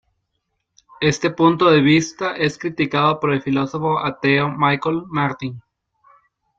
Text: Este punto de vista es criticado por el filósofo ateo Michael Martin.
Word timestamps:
Este 0.99 1.29
punto 1.29 1.69
de 1.69 1.79
vista 1.79 2.35
es 2.35 2.57
criticado 2.57 3.19
por 3.19 3.33
el 3.33 3.43
filósofo 3.43 3.99
ateo 3.99 4.49
Michael 4.49 5.03
Martin. 5.05 5.61